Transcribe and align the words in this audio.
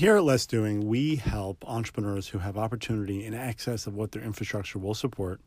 Here 0.00 0.16
at 0.16 0.24
Less 0.24 0.46
Doing, 0.46 0.88
we 0.88 1.16
help 1.16 1.62
entrepreneurs 1.68 2.28
who 2.28 2.38
have 2.38 2.56
opportunity 2.56 3.26
in 3.26 3.34
excess 3.34 3.86
of 3.86 3.94
what 3.94 4.12
their 4.12 4.22
infrastructure 4.22 4.78
will 4.78 4.94
support 4.94 5.42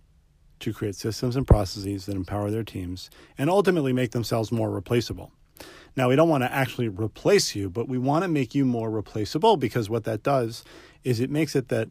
to 0.59 0.71
create 0.71 0.93
systems 0.93 1.35
and 1.35 1.47
processes 1.47 2.05
that 2.05 2.15
empower 2.15 2.51
their 2.51 2.63
teams 2.63 3.09
and 3.35 3.49
ultimately 3.49 3.93
make 3.93 4.11
themselves 4.11 4.51
more 4.51 4.69
replaceable. 4.69 5.31
Now, 5.97 6.07
we 6.07 6.15
don't 6.15 6.29
want 6.29 6.43
to 6.43 6.53
actually 6.53 6.87
replace 6.87 7.55
you, 7.55 7.67
but 7.67 7.87
we 7.89 7.97
want 7.97 8.25
to 8.25 8.27
make 8.27 8.53
you 8.53 8.63
more 8.63 8.91
replaceable 8.91 9.57
because 9.57 9.89
what 9.89 10.03
that 10.03 10.21
does 10.21 10.63
is 11.03 11.19
it 11.19 11.31
makes 11.31 11.55
it 11.55 11.69
that 11.69 11.89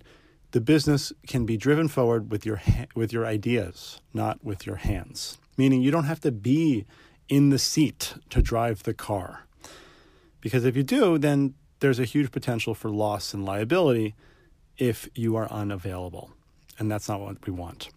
the 0.53 0.61
business 0.61 1.13
can 1.27 1.45
be 1.45 1.57
driven 1.57 1.89
forward 1.89 2.31
with 2.31 2.47
your 2.47 2.63
with 2.95 3.13
your 3.13 3.27
ideas, 3.27 4.01
not 4.15 4.45
with 4.45 4.67
your 4.67 4.77
hands. 4.77 5.37
Meaning 5.57 5.83
you 5.83 5.91
don't 5.91 6.05
have 6.05 6.21
to 6.21 6.31
be 6.31 6.87
in 7.29 7.51
the 7.51 7.59
seat 7.59 8.15
to 8.31 8.41
drive 8.41 8.85
the 8.85 8.95
car. 8.95 9.49
Because 10.41 10.65
if 10.65 10.77
you 10.77 10.85
do, 10.85 11.19
then 11.19 11.55
there's 11.83 11.99
a 11.99 12.05
huge 12.05 12.31
potential 12.31 12.75
for 12.75 12.91
loss 12.91 13.35
and 13.35 13.45
liability 13.45 14.15
if 14.79 15.09
you 15.15 15.37
are 15.37 15.51
unavailable. 15.53 16.31
And 16.79 16.91
that's 16.91 17.09
not 17.09 17.21
what 17.21 17.47
we 17.47 17.53
want. 17.53 17.91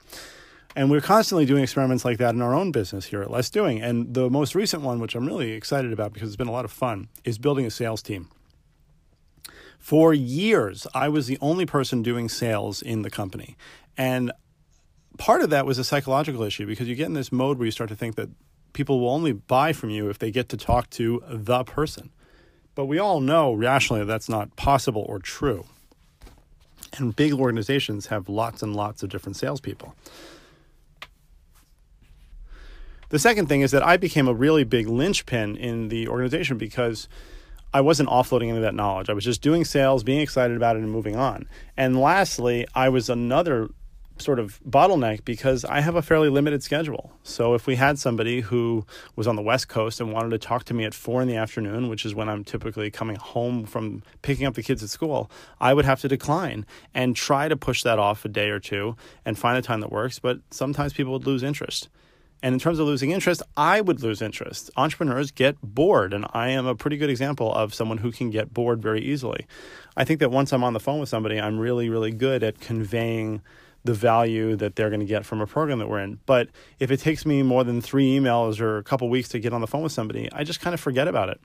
And 0.75 0.91
we're 0.91 0.99
constantly 0.99 1.45
doing 1.45 1.63
experiments 1.63 2.03
like 2.03 2.17
that 2.17 2.35
in 2.35 2.41
our 2.41 2.53
own 2.53 2.71
business 2.71 3.05
here 3.05 3.21
at 3.21 3.31
Less 3.31 3.49
Doing. 3.49 3.81
And 3.81 4.13
the 4.13 4.29
most 4.29 4.55
recent 4.55 4.83
one, 4.83 4.99
which 4.99 5.15
I'm 5.15 5.25
really 5.25 5.51
excited 5.51 5.93
about 5.93 6.11
because 6.11 6.27
it's 6.27 6.35
been 6.35 6.49
a 6.49 6.51
lot 6.51 6.65
of 6.65 6.71
fun, 6.71 7.07
is 7.23 7.37
building 7.37 7.65
a 7.65 7.71
sales 7.71 8.01
team. 8.01 8.27
For 9.79 10.13
years, 10.13 10.85
I 10.93 11.07
was 11.07 11.27
the 11.27 11.37
only 11.39 11.65
person 11.65 12.03
doing 12.03 12.27
sales 12.27 12.81
in 12.81 13.03
the 13.03 13.09
company. 13.09 13.55
And 13.95 14.33
part 15.17 15.41
of 15.41 15.49
that 15.51 15.65
was 15.65 15.77
a 15.77 15.83
psychological 15.83 16.43
issue 16.43 16.65
because 16.65 16.89
you 16.89 16.95
get 16.95 17.05
in 17.05 17.13
this 17.13 17.31
mode 17.31 17.57
where 17.57 17.65
you 17.65 17.71
start 17.71 17.89
to 17.89 17.95
think 17.95 18.15
that 18.15 18.29
people 18.73 18.99
will 18.99 19.11
only 19.11 19.31
buy 19.31 19.71
from 19.71 19.91
you 19.91 20.09
if 20.09 20.19
they 20.19 20.31
get 20.31 20.49
to 20.49 20.57
talk 20.57 20.89
to 20.89 21.23
the 21.29 21.63
person. 21.63 22.09
But 22.75 22.85
we 22.85 22.99
all 22.99 23.21
know 23.21 23.53
rationally 23.53 24.03
that's 24.03 24.29
not 24.29 24.55
possible 24.57 25.05
or 25.07 25.19
true. 25.19 25.65
And 26.97 27.15
big 27.15 27.33
organizations 27.33 28.07
have 28.07 28.29
lots 28.29 28.61
and 28.61 28.75
lots 28.75 29.01
of 29.01 29.09
different 29.09 29.37
salespeople. 29.37 29.95
The 33.09 33.19
second 33.19 33.47
thing 33.47 33.61
is 33.61 33.71
that 33.71 33.85
I 33.85 33.97
became 33.97 34.27
a 34.27 34.33
really 34.33 34.63
big 34.63 34.87
linchpin 34.87 35.55
in 35.55 35.89
the 35.89 36.07
organization 36.07 36.57
because 36.57 37.07
I 37.73 37.81
wasn't 37.81 38.09
offloading 38.09 38.49
any 38.49 38.57
of 38.57 38.63
that 38.63 38.73
knowledge. 38.73 39.09
I 39.09 39.13
was 39.13 39.23
just 39.23 39.41
doing 39.41 39.65
sales, 39.65 40.03
being 40.03 40.21
excited 40.21 40.55
about 40.57 40.75
it, 40.75 40.79
and 40.79 40.91
moving 40.91 41.15
on. 41.15 41.47
And 41.77 41.99
lastly, 41.99 42.65
I 42.73 42.89
was 42.89 43.09
another 43.09 43.69
sort 44.17 44.39
of 44.39 44.59
bottleneck 44.67 45.25
because 45.25 45.65
I 45.65 45.81
have 45.81 45.95
a 45.95 46.01
fairly 46.01 46.29
limited 46.29 46.63
schedule. 46.63 47.11
So 47.23 47.53
if 47.53 47.67
we 47.67 47.75
had 47.75 47.99
somebody 47.99 48.41
who 48.41 48.85
was 49.15 49.27
on 49.27 49.35
the 49.35 49.41
West 49.41 49.67
Coast 49.67 49.99
and 49.99 50.13
wanted 50.13 50.29
to 50.29 50.37
talk 50.37 50.63
to 50.65 50.73
me 50.73 50.85
at 50.85 50.93
four 50.93 51.21
in 51.21 51.27
the 51.27 51.35
afternoon, 51.35 51.89
which 51.89 52.05
is 52.05 52.15
when 52.15 52.29
I'm 52.29 52.43
typically 52.43 52.89
coming 52.89 53.17
home 53.17 53.65
from 53.65 54.03
picking 54.21 54.45
up 54.45 54.53
the 54.53 54.63
kids 54.63 54.81
at 54.83 54.89
school, 54.89 55.29
I 55.59 55.73
would 55.73 55.85
have 55.85 56.01
to 56.01 56.07
decline 56.07 56.65
and 56.93 57.15
try 57.15 57.47
to 57.49 57.57
push 57.57 57.83
that 57.83 57.99
off 57.99 58.23
a 58.25 58.29
day 58.29 58.49
or 58.49 58.59
two 58.59 58.95
and 59.25 59.37
find 59.37 59.57
a 59.57 59.61
time 59.61 59.81
that 59.81 59.91
works. 59.91 60.19
But 60.19 60.39
sometimes 60.49 60.93
people 60.93 61.13
would 61.13 61.27
lose 61.27 61.43
interest. 61.43 61.89
And 62.41 62.53
in 62.53 62.59
terms 62.59 62.79
of 62.79 62.85
losing 62.85 63.11
interest, 63.11 63.41
I 63.57 63.81
would 63.81 64.03
lose 64.03 64.21
interest. 64.21 64.69
Entrepreneurs 64.77 65.31
get 65.31 65.55
bored, 65.63 66.13
and 66.13 66.27
I 66.33 66.49
am 66.49 66.67
a 66.67 66.75
pretty 66.75 66.97
good 66.97 67.09
example 67.09 67.51
of 67.53 67.73
someone 67.73 67.97
who 67.97 68.11
can 68.11 68.29
get 68.29 68.53
bored 68.53 68.81
very 68.81 69.01
easily. 69.01 69.47
I 69.97 70.03
think 70.03 70.19
that 70.19 70.29
once 70.29 70.53
I'm 70.53 70.63
on 70.63 70.73
the 70.73 70.79
phone 70.79 70.99
with 70.99 71.09
somebody, 71.09 71.39
I'm 71.39 71.57
really, 71.57 71.89
really 71.89 72.11
good 72.11 72.43
at 72.43 72.59
conveying 72.59 73.41
the 73.85 73.93
value 73.93 74.55
that 74.55 74.75
they're 74.75 74.89
going 74.89 74.99
to 74.99 75.05
get 75.05 75.25
from 75.25 75.39
a 75.41 75.47
program 75.47 75.79
that 75.79 75.87
we're 75.87 75.99
in. 75.99 76.19
But 76.25 76.49
if 76.79 76.89
it 76.89 76.97
takes 76.97 77.25
me 77.25 77.43
more 77.43 77.63
than 77.63 77.81
three 77.81 78.17
emails 78.17 78.59
or 78.59 78.77
a 78.77 78.83
couple 78.83 79.07
weeks 79.09 79.29
to 79.29 79.39
get 79.39 79.53
on 79.53 79.61
the 79.61 79.67
phone 79.67 79.83
with 79.83 79.91
somebody, 79.91 80.27
I 80.33 80.43
just 80.43 80.59
kind 80.59 80.73
of 80.73 80.79
forget 80.79 81.07
about 81.07 81.29
it, 81.29 81.39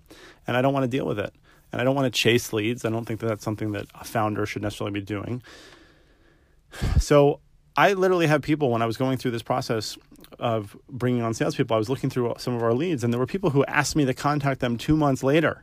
and 0.47 0.57
I 0.57 0.63
don't 0.63 0.73
want 0.73 0.85
to 0.85 0.89
deal 0.89 1.07
with 1.07 1.19
it. 1.19 1.33
And 1.71 1.81
I 1.81 1.85
don't 1.85 1.95
want 1.95 2.13
to 2.13 2.19
chase 2.19 2.53
leads. 2.53 2.85
I 2.85 2.91
don't 2.91 3.05
think 3.05 3.21
that 3.21 3.27
that's 3.27 3.45
something 3.45 3.73
that 3.73 3.87
a 3.95 4.05
founder 4.05 4.45
should 4.45 4.63
necessarily 4.63 4.99
be 4.99 5.05
doing. 5.05 5.41
So 6.99 7.41
I 7.77 7.93
literally 7.93 8.27
have 8.27 8.43
people 8.43 8.71
when 8.71 8.83
I 8.83 8.87
was 8.87 8.97
going 8.97 9.19
through 9.19 9.31
this 9.31 9.43
process 9.43 9.97
of 10.39 10.77
bringing 10.89 11.23
on 11.23 11.35
salespeople, 11.35 11.75
I 11.75 11.79
was 11.79 11.89
looking 11.89 12.11
through 12.11 12.35
some 12.39 12.55
of 12.55 12.63
our 12.63 12.73
leads, 12.73 13.05
and 13.05 13.13
there 13.13 13.21
were 13.21 13.27
people 13.27 13.51
who 13.51 13.65
asked 13.67 13.95
me 13.95 14.05
to 14.07 14.15
contact 14.15 14.61
them 14.61 14.77
two 14.79 14.97
months 14.97 15.23
later. 15.23 15.63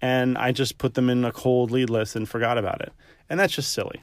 And 0.00 0.38
I 0.38 0.52
just 0.52 0.78
put 0.78 0.94
them 0.94 1.10
in 1.10 1.24
a 1.24 1.32
cold 1.32 1.72
lead 1.72 1.90
list 1.90 2.14
and 2.14 2.28
forgot 2.28 2.56
about 2.56 2.80
it. 2.80 2.92
And 3.28 3.38
that's 3.38 3.52
just 3.52 3.72
silly. 3.72 4.00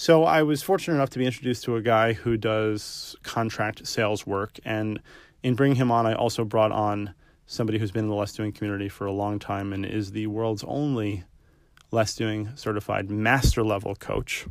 So 0.00 0.24
I 0.24 0.44
was 0.44 0.62
fortunate 0.62 0.94
enough 0.94 1.10
to 1.10 1.18
be 1.18 1.26
introduced 1.26 1.64
to 1.64 1.76
a 1.76 1.82
guy 1.82 2.14
who 2.14 2.38
does 2.38 3.14
contract 3.22 3.86
sales 3.86 4.26
work. 4.26 4.58
And 4.64 4.98
in 5.42 5.54
bringing 5.54 5.76
him 5.76 5.90
on, 5.90 6.06
I 6.06 6.14
also 6.14 6.42
brought 6.42 6.72
on 6.72 7.12
somebody 7.44 7.78
who's 7.78 7.90
been 7.90 8.04
in 8.04 8.08
the 8.08 8.14
Less 8.14 8.32
Doing 8.32 8.50
community 8.50 8.88
for 8.88 9.04
a 9.04 9.12
long 9.12 9.38
time 9.38 9.74
and 9.74 9.84
is 9.84 10.12
the 10.12 10.26
world's 10.28 10.64
only 10.64 11.24
Less 11.90 12.14
Doing 12.14 12.48
certified 12.54 13.10
master 13.10 13.62
level 13.62 13.94
coach. 13.94 14.46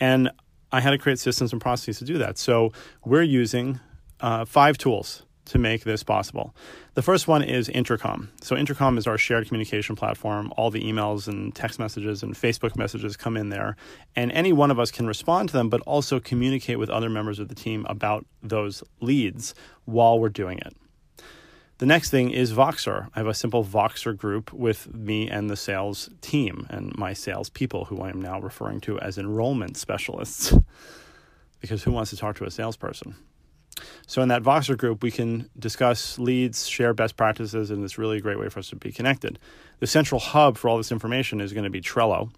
And 0.00 0.32
I 0.72 0.80
had 0.80 0.90
to 0.90 0.98
create 0.98 1.20
systems 1.20 1.52
and 1.52 1.62
processes 1.62 2.00
to 2.00 2.04
do 2.04 2.18
that. 2.18 2.36
So 2.36 2.72
we're 3.04 3.22
using 3.22 3.78
uh, 4.18 4.44
five 4.44 4.76
tools 4.76 5.22
to 5.48 5.58
make 5.58 5.84
this 5.84 6.02
possible. 6.02 6.54
The 6.94 7.02
first 7.02 7.28
one 7.28 7.42
is 7.42 7.68
Intercom. 7.68 8.30
So 8.40 8.56
Intercom 8.56 8.98
is 8.98 9.06
our 9.06 9.18
shared 9.18 9.46
communication 9.46 9.96
platform. 9.96 10.52
All 10.56 10.70
the 10.70 10.82
emails 10.82 11.28
and 11.28 11.54
text 11.54 11.78
messages 11.78 12.22
and 12.22 12.34
Facebook 12.34 12.76
messages 12.76 13.16
come 13.16 13.36
in 13.36 13.48
there, 13.48 13.76
and 14.14 14.30
any 14.32 14.52
one 14.52 14.70
of 14.70 14.78
us 14.78 14.90
can 14.90 15.06
respond 15.06 15.48
to 15.50 15.52
them, 15.54 15.68
but 15.68 15.80
also 15.82 16.20
communicate 16.20 16.78
with 16.78 16.90
other 16.90 17.10
members 17.10 17.38
of 17.38 17.48
the 17.48 17.54
team 17.54 17.86
about 17.88 18.26
those 18.42 18.82
leads 19.00 19.54
while 19.84 20.18
we're 20.18 20.28
doing 20.28 20.58
it. 20.58 20.74
The 21.78 21.86
next 21.86 22.10
thing 22.10 22.30
is 22.30 22.52
Voxer. 22.52 23.08
I 23.14 23.20
have 23.20 23.28
a 23.28 23.34
simple 23.34 23.64
Voxer 23.64 24.16
group 24.16 24.52
with 24.52 24.92
me 24.92 25.30
and 25.30 25.48
the 25.48 25.56
sales 25.56 26.10
team 26.20 26.66
and 26.68 26.96
my 26.98 27.12
sales 27.12 27.50
people, 27.50 27.84
who 27.84 28.00
I 28.00 28.10
am 28.10 28.20
now 28.20 28.40
referring 28.40 28.80
to 28.82 28.98
as 28.98 29.16
enrollment 29.16 29.76
specialists, 29.76 30.52
because 31.60 31.84
who 31.84 31.92
wants 31.92 32.10
to 32.10 32.16
talk 32.16 32.34
to 32.36 32.44
a 32.44 32.50
salesperson? 32.50 33.14
So, 34.08 34.22
in 34.22 34.28
that 34.28 34.42
Voxer 34.42 34.76
group, 34.76 35.02
we 35.02 35.10
can 35.10 35.50
discuss 35.58 36.18
leads, 36.18 36.66
share 36.66 36.94
best 36.94 37.16
practices, 37.18 37.70
and 37.70 37.84
it's 37.84 37.98
really 37.98 38.16
a 38.16 38.20
great 38.22 38.38
way 38.38 38.48
for 38.48 38.58
us 38.58 38.70
to 38.70 38.76
be 38.76 38.90
connected. 38.90 39.38
The 39.80 39.86
central 39.86 40.18
hub 40.18 40.56
for 40.56 40.70
all 40.70 40.78
this 40.78 40.90
information 40.90 41.42
is 41.42 41.52
going 41.52 41.64
to 41.64 41.70
be 41.70 41.82
Trello. 41.82 42.30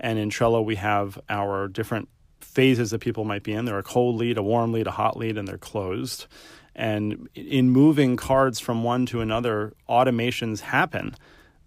And 0.00 0.18
in 0.18 0.30
Trello, 0.30 0.64
we 0.64 0.74
have 0.74 1.20
our 1.28 1.68
different 1.68 2.08
phases 2.40 2.90
that 2.90 2.98
people 2.98 3.24
might 3.24 3.44
be 3.44 3.52
in. 3.52 3.66
They're 3.66 3.78
a 3.78 3.84
cold 3.84 4.16
lead, 4.16 4.36
a 4.36 4.42
warm 4.42 4.72
lead, 4.72 4.88
a 4.88 4.90
hot 4.90 5.16
lead, 5.16 5.38
and 5.38 5.46
they're 5.46 5.58
closed. 5.58 6.26
And 6.74 7.28
in 7.36 7.70
moving 7.70 8.16
cards 8.16 8.58
from 8.58 8.82
one 8.82 9.06
to 9.06 9.20
another, 9.20 9.74
automations 9.88 10.58
happen 10.58 11.14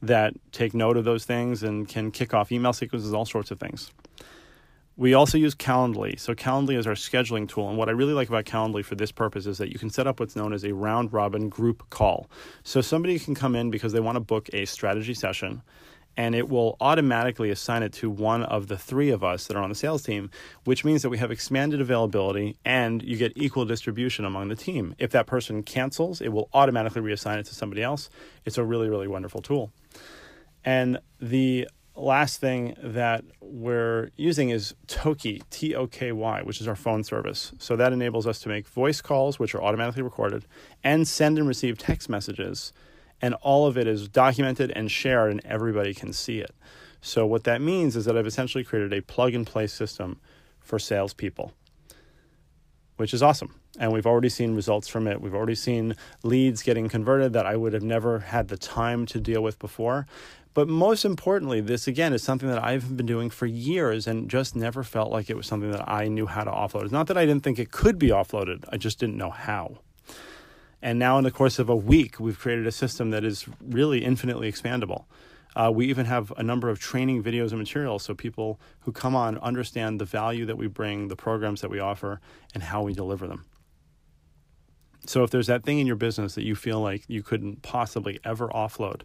that 0.01 0.33
take 0.51 0.73
note 0.73 0.97
of 0.97 1.05
those 1.05 1.23
things 1.23 1.63
and 1.63 1.87
can 1.87 2.11
kick 2.11 2.33
off 2.33 2.51
email 2.51 2.73
sequences, 2.73 3.13
all 3.13 3.25
sorts 3.25 3.51
of 3.51 3.59
things. 3.61 3.89
We 4.97 5.13
also 5.13 5.37
use 5.37 5.53
Calendly. 5.53 6.17
So, 6.17 6.33
Calendly 6.33 6.77
is 6.77 6.87
our 6.87 6.93
scheduling 6.93 7.49
tool. 7.49 7.67
And 7.67 7.77
what 7.77 7.89
I 7.89 7.91
really 7.91 8.13
like 8.13 8.29
about 8.29 8.45
Calendly 8.45 8.83
for 8.83 8.95
this 8.95 9.11
purpose 9.11 9.45
is 9.45 9.57
that 9.57 9.71
you 9.71 9.77
can 9.77 9.89
set 9.89 10.07
up 10.07 10.19
what's 10.19 10.35
known 10.35 10.53
as 10.53 10.63
a 10.63 10.73
round 10.73 11.11
robin 11.11 11.49
group 11.49 11.89
call. 11.89 12.29
So, 12.63 12.79
somebody 12.79 13.19
can 13.19 13.35
come 13.35 13.55
in 13.55 13.71
because 13.71 13.91
they 13.91 13.99
want 13.99 14.15
to 14.15 14.21
book 14.21 14.49
a 14.53 14.65
strategy 14.65 15.13
session 15.13 15.61
and 16.17 16.33
it 16.33 16.49
will 16.49 16.77
automatically 16.79 17.49
assign 17.49 17.83
it 17.83 17.91
to 17.93 18.09
one 18.09 18.43
of 18.43 18.67
the 18.67 18.77
three 18.77 19.09
of 19.09 19.23
us 19.23 19.47
that 19.47 19.57
are 19.57 19.63
on 19.63 19.69
the 19.69 19.75
sales 19.75 20.03
team, 20.03 20.29
which 20.63 20.85
means 20.85 21.01
that 21.01 21.09
we 21.09 21.17
have 21.17 21.31
expanded 21.31 21.81
availability 21.81 22.57
and 22.63 23.03
you 23.03 23.17
get 23.17 23.33
equal 23.35 23.65
distribution 23.65 24.25
among 24.25 24.47
the 24.47 24.55
team. 24.55 24.95
If 24.97 25.11
that 25.11 25.27
person 25.27 25.63
cancels, 25.63 26.21
it 26.21 26.29
will 26.29 26.49
automatically 26.53 27.01
reassign 27.01 27.37
it 27.37 27.45
to 27.47 27.55
somebody 27.55 27.83
else. 27.83 28.09
It's 28.45 28.57
a 28.57 28.63
really, 28.63 28.89
really 28.89 29.07
wonderful 29.07 29.41
tool. 29.41 29.71
And 30.63 30.99
the 31.19 31.67
last 31.95 32.39
thing 32.39 32.75
that 32.81 33.23
we're 33.41 34.09
using 34.15 34.49
is 34.49 34.75
Toky, 34.87 35.41
T 35.49 35.75
O 35.75 35.87
K 35.87 36.11
Y, 36.11 36.41
which 36.43 36.61
is 36.61 36.67
our 36.67 36.75
phone 36.75 37.03
service. 37.03 37.53
So 37.57 37.75
that 37.75 37.93
enables 37.93 38.27
us 38.27 38.39
to 38.39 38.49
make 38.49 38.67
voice 38.67 39.01
calls, 39.01 39.39
which 39.39 39.55
are 39.55 39.61
automatically 39.61 40.03
recorded, 40.03 40.45
and 40.83 41.07
send 41.07 41.37
and 41.37 41.47
receive 41.47 41.77
text 41.77 42.09
messages 42.09 42.73
and 43.21 43.33
all 43.35 43.65
of 43.65 43.77
it 43.77 43.87
is 43.87 44.07
documented 44.07 44.71
and 44.75 44.91
shared, 44.91 45.31
and 45.31 45.41
everybody 45.45 45.93
can 45.93 46.13
see 46.13 46.39
it. 46.39 46.51
So, 47.01 47.25
what 47.25 47.43
that 47.43 47.61
means 47.61 47.95
is 47.95 48.05
that 48.05 48.17
I've 48.17 48.27
essentially 48.27 48.63
created 48.63 48.93
a 48.93 49.01
plug 49.01 49.33
and 49.33 49.45
play 49.45 49.67
system 49.67 50.19
for 50.59 50.79
salespeople, 50.79 51.53
which 52.97 53.13
is 53.13 53.21
awesome. 53.21 53.55
And 53.79 53.91
we've 53.91 54.05
already 54.05 54.29
seen 54.29 54.55
results 54.55 54.87
from 54.87 55.07
it. 55.07 55.21
We've 55.21 55.35
already 55.35 55.55
seen 55.55 55.95
leads 56.23 56.63
getting 56.63 56.87
converted 56.87 57.33
that 57.33 57.45
I 57.45 57.55
would 57.55 57.73
have 57.73 57.83
never 57.83 58.19
had 58.19 58.47
the 58.47 58.57
time 58.57 59.05
to 59.07 59.19
deal 59.19 59.41
with 59.41 59.59
before. 59.59 60.07
But 60.53 60.69
most 60.69 61.03
importantly, 61.03 61.59
this 61.59 61.85
again 61.85 62.13
is 62.13 62.23
something 62.23 62.47
that 62.47 62.63
I've 62.63 62.95
been 62.95 63.05
doing 63.05 63.29
for 63.29 63.45
years 63.45 64.07
and 64.07 64.29
just 64.29 64.55
never 64.55 64.83
felt 64.83 65.11
like 65.11 65.29
it 65.29 65.35
was 65.35 65.47
something 65.47 65.71
that 65.71 65.87
I 65.87 66.07
knew 66.07 66.27
how 66.27 66.45
to 66.45 66.51
offload. 66.51 66.83
It's 66.83 66.93
not 66.93 67.07
that 67.07 67.17
I 67.17 67.25
didn't 67.25 67.43
think 67.43 67.59
it 67.59 67.71
could 67.71 67.99
be 67.99 68.07
offloaded, 68.07 68.63
I 68.69 68.77
just 68.77 68.97
didn't 68.97 69.17
know 69.17 69.31
how. 69.31 69.79
And 70.81 70.97
now, 70.97 71.17
in 71.17 71.23
the 71.25 71.31
course 71.31 71.59
of 71.59 71.67
a 71.67 71.75
week, 71.75 72.19
we've 72.19 72.39
created 72.39 72.67
a 72.67 72.71
system 72.71 73.09
that 73.09 73.25
is 73.25 73.45
really 73.59 74.05
infinitely 74.05 74.49
expandable. 74.49 75.05
Uh, 75.55 75.71
we 75.73 75.87
even 75.87 76.05
have 76.05 76.31
a 76.37 76.43
number 76.43 76.69
of 76.69 76.79
training 76.79 77.23
videos 77.23 77.49
and 77.49 77.59
materials 77.59 78.03
so 78.03 78.13
people 78.13 78.59
who 78.81 78.91
come 78.91 79.15
on 79.15 79.37
understand 79.39 79.99
the 79.99 80.05
value 80.05 80.45
that 80.45 80.57
we 80.57 80.67
bring, 80.67 81.07
the 81.07 81.15
programs 81.15 81.61
that 81.61 81.69
we 81.69 81.79
offer, 81.79 82.21
and 82.53 82.63
how 82.63 82.81
we 82.83 82.93
deliver 82.93 83.27
them. 83.27 83.45
So, 85.07 85.23
if 85.23 85.29
there's 85.29 85.47
that 85.47 85.63
thing 85.63 85.79
in 85.79 85.87
your 85.87 85.95
business 85.95 86.35
that 86.35 86.43
you 86.43 86.55
feel 86.55 86.79
like 86.79 87.03
you 87.07 87.21
couldn't 87.21 87.61
possibly 87.61 88.19
ever 88.23 88.47
offload, 88.49 89.01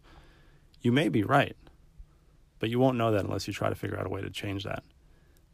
you 0.80 0.92
may 0.92 1.08
be 1.08 1.22
right. 1.22 1.56
But 2.58 2.70
you 2.70 2.78
won't 2.78 2.98
know 2.98 3.10
that 3.12 3.24
unless 3.24 3.46
you 3.46 3.54
try 3.54 3.68
to 3.68 3.74
figure 3.74 3.98
out 3.98 4.06
a 4.06 4.10
way 4.10 4.20
to 4.20 4.30
change 4.30 4.64
that. 4.64 4.82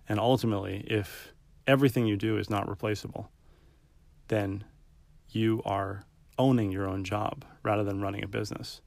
And 0.08 0.18
ultimately, 0.18 0.84
if 0.88 1.32
everything 1.66 2.06
you 2.06 2.16
do 2.16 2.36
is 2.38 2.50
not 2.50 2.68
replaceable, 2.68 3.30
then 4.28 4.64
you 5.30 5.62
are 5.64 6.04
owning 6.38 6.70
your 6.70 6.86
own 6.86 7.04
job 7.04 7.44
rather 7.62 7.84
than 7.84 8.00
running 8.00 8.22
a 8.22 8.28
business. 8.28 8.80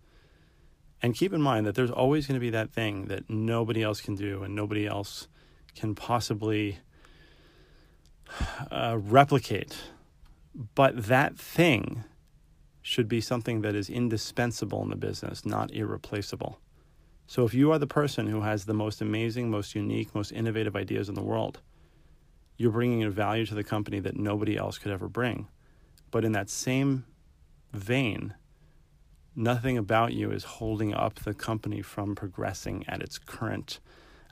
And 1.01 1.15
keep 1.15 1.33
in 1.33 1.41
mind 1.41 1.65
that 1.65 1.75
there's 1.75 1.91
always 1.91 2.27
going 2.27 2.35
to 2.35 2.41
be 2.41 2.49
that 2.49 2.71
thing 2.71 3.05
that 3.05 3.29
nobody 3.29 3.81
else 3.83 4.01
can 4.01 4.15
do 4.15 4.43
and 4.43 4.55
nobody 4.55 4.85
else 4.85 5.27
can 5.75 5.95
possibly 5.95 6.79
uh, 8.71 8.97
replicate. 8.99 9.77
But 10.75 11.05
that 11.05 11.37
thing 11.37 12.03
should 12.81 13.07
be 13.07 13.21
something 13.21 13.61
that 13.61 13.75
is 13.75 13.89
indispensable 13.89 14.83
in 14.83 14.89
the 14.89 14.97
business, 14.97 15.45
not 15.45 15.73
irreplaceable. 15.73 16.59
So 17.27 17.45
if 17.45 17.53
you 17.53 17.71
are 17.71 17.79
the 17.79 17.87
person 17.87 18.27
who 18.27 18.41
has 18.41 18.65
the 18.65 18.73
most 18.73 19.01
amazing, 19.01 19.49
most 19.49 19.73
unique, 19.73 20.13
most 20.13 20.33
innovative 20.33 20.75
ideas 20.75 21.07
in 21.07 21.15
the 21.15 21.23
world, 21.23 21.61
you're 22.57 22.71
bringing 22.71 23.03
a 23.03 23.09
value 23.09 23.45
to 23.45 23.55
the 23.55 23.63
company 23.63 24.01
that 24.01 24.17
nobody 24.17 24.57
else 24.57 24.77
could 24.77 24.91
ever 24.91 25.07
bring. 25.07 25.47
But 26.11 26.25
in 26.25 26.33
that 26.33 26.49
same 26.49 27.05
vein, 27.71 28.33
nothing 29.35 29.77
about 29.77 30.11
you 30.11 30.31
is 30.31 30.43
holding 30.43 30.93
up 30.93 31.19
the 31.19 31.33
company 31.33 31.81
from 31.81 32.15
progressing 32.15 32.83
at 32.87 33.01
its 33.01 33.17
current 33.17 33.79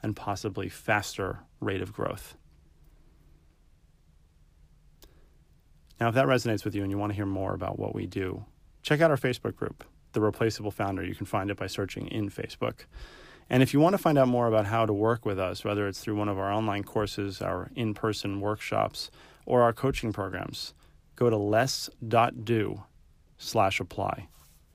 and 0.04 0.14
possibly 0.14 0.68
faster 0.68 1.40
rate 1.62 1.82
of 1.82 1.94
growth. 1.94 2.36
Now, 6.00 6.10
if 6.10 6.16
that 6.16 6.28
resonates 6.28 6.64
with 6.64 6.76
you 6.76 6.84
and 6.84 6.92
you 6.92 6.98
want 6.98 7.12
to 7.12 7.16
hear 7.16 7.26
more 7.26 7.54
about 7.54 7.80
what 7.80 7.96
we 7.96 8.06
do, 8.06 8.46
check 8.84 9.02
out 9.02 9.12
our 9.12 9.18
Facebook 9.18 9.56
group, 9.56 9.84
The 10.14 10.22
Replaceable 10.22 10.72
Founder. 10.72 11.04
You 11.04 11.16
can 11.16 11.26
find 11.26 11.50
it 11.50 11.58
by 11.58 11.68
searching 11.68 12.08
in 12.08 12.30
Facebook. 12.30 12.86
And 13.50 13.64
if 13.64 13.74
you 13.74 13.80
want 13.80 13.94
to 13.94 13.98
find 13.98 14.18
out 14.18 14.28
more 14.28 14.48
about 14.48 14.66
how 14.66 14.86
to 14.86 14.94
work 14.94 15.26
with 15.26 15.40
us, 15.40 15.64
whether 15.64 15.88
it's 15.88 16.00
through 16.00 16.16
one 16.16 16.30
of 16.30 16.38
our 16.38 16.52
online 16.52 16.84
courses, 16.84 17.42
our 17.42 17.72
in 17.76 17.94
person 17.94 18.42
workshops, 18.42 19.10
or 19.46 19.62
our 19.62 19.74
coaching 19.74 20.12
programs, 20.12 20.74
go 21.16 21.30
to 21.30 21.38
less.do 21.38 22.84
slash 23.38 23.80
apply. 23.80 24.28